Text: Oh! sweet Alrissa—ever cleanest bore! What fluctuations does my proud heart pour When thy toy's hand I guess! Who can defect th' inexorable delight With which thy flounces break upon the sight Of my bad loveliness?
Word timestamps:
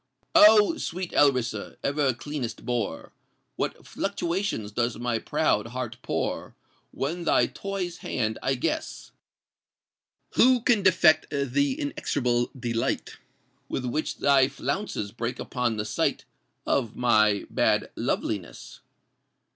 Oh! 0.33 0.77
sweet 0.79 1.11
Alrissa—ever 1.11 2.15
cleanest 2.15 2.65
bore! 2.65 3.11
What 3.55 3.85
fluctuations 3.85 4.71
does 4.71 4.97
my 4.97 5.19
proud 5.19 5.67
heart 5.67 5.97
pour 6.01 6.55
When 6.89 7.23
thy 7.23 7.45
toy's 7.45 7.97
hand 7.97 8.39
I 8.41 8.55
guess! 8.55 9.11
Who 10.31 10.61
can 10.61 10.81
defect 10.81 11.29
th' 11.29 11.55
inexorable 11.55 12.49
delight 12.59 13.17
With 13.69 13.85
which 13.85 14.17
thy 14.17 14.47
flounces 14.47 15.11
break 15.11 15.37
upon 15.37 15.77
the 15.77 15.85
sight 15.85 16.25
Of 16.65 16.95
my 16.95 17.45
bad 17.51 17.91
loveliness? 17.95 18.79